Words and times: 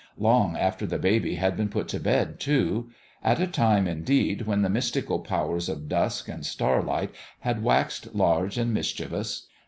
Long 0.17 0.57
after 0.57 0.87
the 0.87 0.97
baby 0.97 1.35
had 1.35 1.55
been 1.55 1.69
put 1.69 1.87
to 1.89 1.99
bed, 1.99 2.39
too: 2.39 2.89
at 3.23 3.39
a 3.39 3.45
time, 3.45 3.87
in 3.87 4.01
deed, 4.01 4.47
when 4.47 4.63
the 4.63 4.67
mystical 4.69 5.19
powers 5.19 5.69
of 5.69 5.87
dusk 5.87 6.27
and 6.27 6.43
starlight 6.43 7.11
had 7.41 7.61
waxed 7.63 8.15
large 8.15 8.57
and 8.57 8.73
mischievous. 8.73 9.45